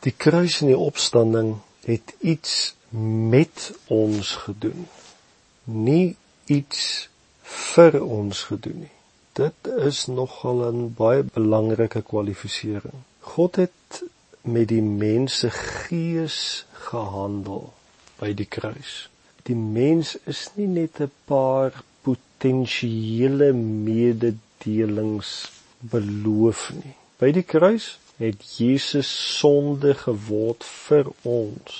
[0.00, 2.74] Die kruis en die opstanding het iets
[3.30, 4.86] met ons gedoen.
[5.64, 7.08] Nie iets
[7.42, 8.96] vir ons gedoen nie.
[9.38, 12.98] Dit is nogal 'n baie belangrike kwalifisering.
[13.20, 14.02] God het
[14.42, 17.72] met die mens se gees gehandel
[18.18, 19.08] by die kruis.
[19.42, 21.72] Die mens is nie net 'n paar
[22.02, 26.94] potensiële mededelings beloof nie.
[27.18, 31.78] By die kruis het Jesus sonde geword vir ons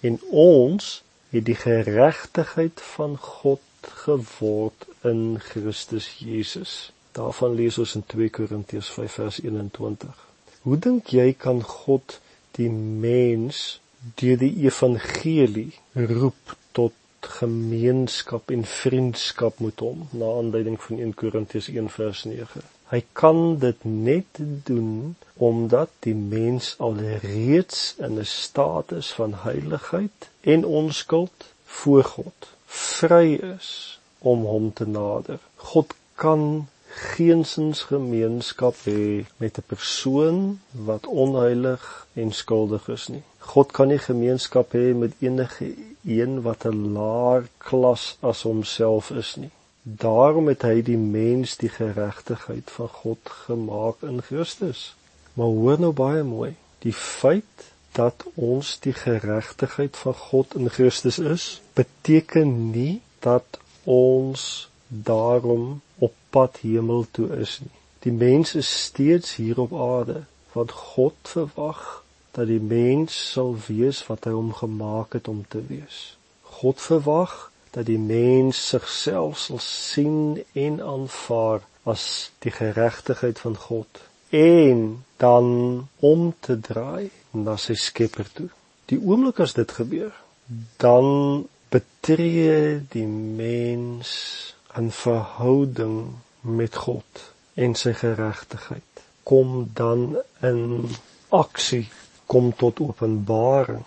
[0.00, 0.86] en ons
[1.32, 3.60] het die geregtigheid van God
[4.04, 6.92] geword in Christus Jesus.
[7.12, 10.26] Daarvan lees ons in 2 Korintiërs 5 vers 21.
[10.64, 12.18] Hoe dink jy kan God
[12.56, 13.80] die mens
[14.20, 16.96] deur die evangelie roep tot
[17.40, 22.64] gemeenskap en vriendskap met hom na aanleiding van 1 Korintiërs 1 vers 9?
[22.92, 24.38] Hy kan dit net
[24.68, 33.32] doen omdat die mens alreeds in 'n status van heiligheid en onskuld voor God vry
[33.56, 33.70] is
[34.18, 35.38] om hom te nader.
[35.56, 43.22] God kan geensins gemeenskap hê met 'n persoon wat onheilig en skuldig is nie.
[43.38, 49.36] God kan nie gemeenskap hê met enige een wat 'n laer klas as homself is
[49.36, 49.50] nie.
[49.82, 54.94] Daarom het hy die mens die geregtigheid van God gemaak in Christus.
[55.34, 61.18] Maar hoor nou baie mooi, die feit dat ons die geregtigheid van God in Christus
[61.18, 67.78] is, beteken nie dat ons daarom op pad hemel toe is nie.
[68.02, 72.02] Die mens is steeds hier op aarde want God verwag
[72.36, 76.16] dat die mens sal wees wat hy hom gemaak het om te wees.
[76.42, 82.04] God verwag dat die mens sigself sal sien en aanvaar as
[82.44, 85.48] die geregtigheid van God en dan
[85.98, 88.48] om te draai na sy Skepper toe.
[88.88, 90.12] Die oomblik as dit gebeur,
[90.80, 91.08] dan
[91.72, 94.10] betree die mens
[94.76, 95.96] 'n verhouding
[96.40, 99.04] met God en sy geregtigheid.
[99.22, 100.88] Kom dan in
[101.28, 101.88] aksie,
[102.26, 103.84] kom tot openbaring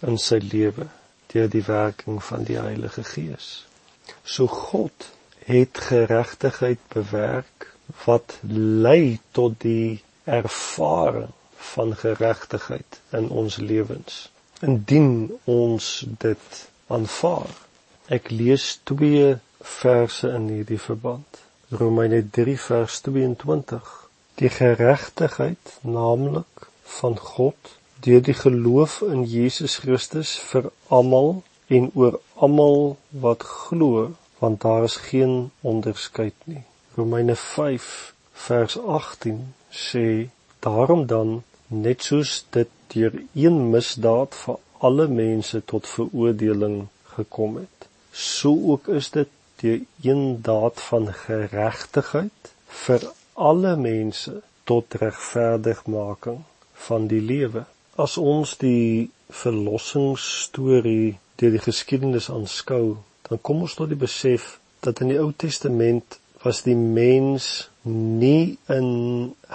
[0.00, 0.86] in sy lewe
[1.32, 3.66] deur die werking van die Heilige Gees.
[4.22, 5.10] So God
[5.44, 7.68] het geregtigheid bewerk
[8.04, 8.38] wat
[8.84, 11.32] lei tot die ervaring
[11.72, 14.30] van geregtigheid in ons lewens.
[14.60, 17.50] Indien ons dit aanvaar.
[18.06, 21.42] Ek lees twee verse in hierdie verband.
[21.70, 23.92] Romeine 3 vers 22.
[24.40, 26.68] Die geregtigheid, naamlik
[26.98, 31.42] van God deur die geloof in Jesus Christus vir almal
[31.76, 34.10] en oor almal wat glo,
[34.42, 36.64] want daar is geen onderskeid nie.
[36.96, 38.14] Romeine 5
[38.46, 40.06] vers 18 sê:
[40.66, 44.58] Daarom dan, net soos dit deur een misdaad vir
[44.88, 46.76] alle mense tot veroordeling
[47.14, 49.30] gekom het, so ook is dit
[49.62, 56.42] deur een daad van geregtigheid vir alle mense tot regverdigmaking
[56.88, 57.64] van die lewe.
[58.00, 62.96] As ons die verlossingsstorie deur die geskiedenis aanskou,
[63.28, 68.56] dan kom ons tot die besef dat in die Ou Testament was die mens nie
[68.68, 68.88] in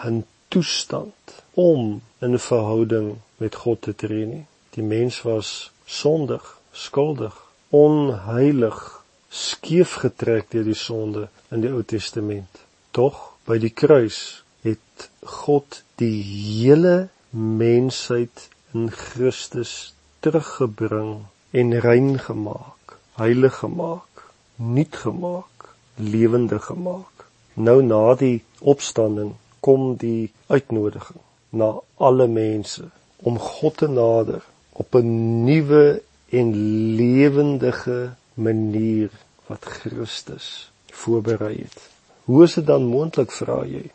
[0.05, 4.45] 'n toestand om in 'n verhouding met God te tree nie.
[4.75, 7.35] Die mens was sondig, skuldig,
[7.69, 12.65] onheilig, skeef getrek deur die sonde in die Ou Testament.
[12.91, 22.97] Tog by die kruis het God die hele mensheid in Christus teruggebring en rein gemaak,
[23.13, 24.23] heilig gemaak,
[24.55, 27.27] nuut gemaak, lewendig gemaak.
[27.53, 32.89] Nou na die opstanding kom die uitnodiging na alle mense
[33.21, 34.41] om God te nader
[34.73, 36.47] op 'n nuwe en
[36.95, 39.09] lewendige manier
[39.45, 41.89] wat Christus voorberei het.
[42.23, 43.85] Hoe is dit dan moontlik vra jy?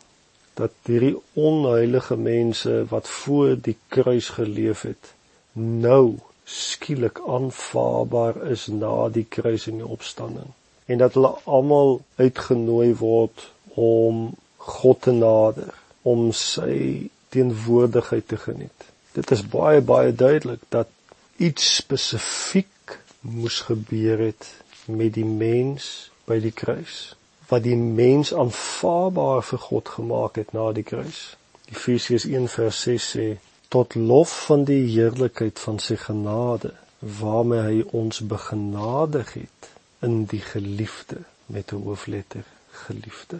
[0.59, 5.13] Dat hierdie onheilige mense wat voor die kruis geleef het
[5.53, 10.49] nou skielik aanvaarbaar is na die kruis en die opstanding.
[10.85, 13.45] En dat hulle almal uitgenooi word
[13.79, 18.89] om God te nader om sy teenwoordigheid te geniet.
[19.13, 20.89] Dit is baie baie duidelik dat
[21.37, 24.49] iets spesifiek moes gebeur het
[24.85, 27.13] met die mens by die kruis
[27.47, 31.37] wat die mens aanvaarbaar vir God gemaak het na die kruis.
[31.71, 33.27] Efesiërs 1:6 sê
[33.67, 40.41] tot lof van die heerlikheid van sy genade waarmee hy ons begenadig het in die
[40.41, 42.45] geliefde met 'n hoofletter
[42.85, 43.39] geliefde